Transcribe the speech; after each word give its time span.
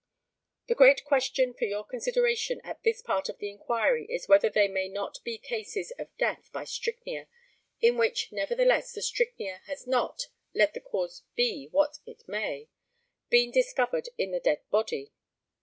The 0.65 0.73
great 0.73 1.03
question 1.05 1.53
for 1.53 1.65
your 1.65 1.83
consideration 1.83 2.59
at 2.63 2.81
this 2.81 3.03
part 3.03 3.29
of 3.29 3.37
the 3.37 3.51
inquiry 3.51 4.07
is 4.09 4.27
whether 4.27 4.49
there 4.49 4.67
may 4.67 4.87
not 4.89 5.23
be 5.23 5.37
cases 5.37 5.91
of 5.99 6.07
death 6.17 6.49
by 6.51 6.63
strychnia 6.63 7.27
in 7.81 7.97
which, 7.97 8.31
nevertheless, 8.31 8.93
the 8.93 9.03
strychnia 9.03 9.61
has 9.67 9.85
not 9.85 10.29
let 10.55 10.73
the 10.73 10.81
cause 10.81 11.21
be 11.35 11.67
what 11.69 11.99
it 12.07 12.27
may 12.27 12.67
been 13.29 13.51
discovered 13.51 14.09
in 14.17 14.31
the 14.31 14.39
dead 14.39 14.61
body. 14.71 15.13